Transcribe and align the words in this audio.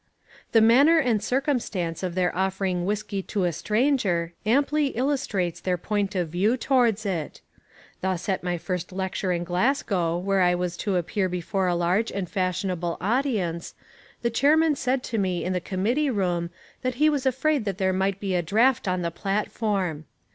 The 0.51 0.61
manner 0.61 0.97
and 0.97 1.23
circumstance 1.23 2.01
of 2.01 2.15
their 2.15 2.35
offering 2.35 2.87
whiskey 2.87 3.21
to 3.21 3.43
a 3.43 3.51
stranger 3.53 4.33
amply 4.47 4.87
illustrates 4.97 5.59
their 5.59 5.77
point 5.77 6.15
of 6.15 6.29
view 6.29 6.57
towards 6.57 7.05
it. 7.05 7.41
Thus 8.01 8.27
at 8.27 8.41
my 8.43 8.57
first 8.57 8.91
lecture 8.91 9.31
in 9.31 9.43
Glasgow 9.43 10.17
where 10.17 10.41
I 10.41 10.55
was 10.55 10.75
to 10.77 10.95
appear 10.95 11.29
before 11.29 11.67
a 11.67 11.75
large 11.75 12.11
and 12.11 12.27
fashionable 12.27 12.97
audience, 12.99 13.75
the 14.23 14.31
chairman 14.31 14.75
said 14.75 15.03
to 15.03 15.19
me 15.19 15.43
in 15.45 15.53
the 15.53 15.61
committee 15.61 16.09
room 16.09 16.49
that 16.81 16.95
he 16.95 17.07
was 17.07 17.27
afraid 17.27 17.63
that 17.65 17.77
there 17.77 17.93
might 17.93 18.19
be 18.19 18.33
a 18.33 18.41
draft 18.41 18.87
on 18.87 19.03
the 19.03 19.11
platform. 19.11 20.05